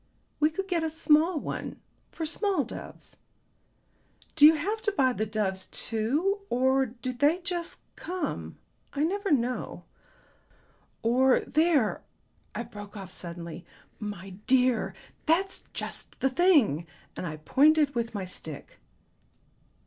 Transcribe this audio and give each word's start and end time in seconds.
"We 0.39 0.49
could 0.49 0.67
get 0.67 0.83
a 0.83 0.89
small 0.89 1.39
one 1.39 1.79
for 2.11 2.25
small 2.25 2.63
doves. 2.63 3.17
Do 4.35 4.47
you 4.47 4.55
have 4.55 4.81
to 4.81 4.91
buy 4.91 5.13
the 5.13 5.27
doves 5.27 5.67
too, 5.67 6.39
or 6.49 6.87
do 6.87 7.13
they 7.13 7.39
just 7.41 7.81
come? 7.95 8.57
I 8.93 9.03
never 9.03 9.29
know. 9.29 9.83
Or 11.03 11.41
there," 11.41 12.01
I 12.55 12.63
broke 12.63 12.97
off 12.97 13.11
suddenly; 13.11 13.63
"my 13.99 14.31
dear, 14.47 14.95
that's 15.27 15.65
just 15.71 16.19
the 16.21 16.31
thing." 16.31 16.87
And 17.15 17.27
I 17.27 17.37
pointed 17.37 17.93
with 17.93 18.15
my 18.15 18.25
stick. 18.25 18.79